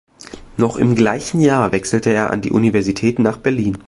[0.57, 3.77] Noch im gleichen Jahr wechselte er an die Universität nach Berlin.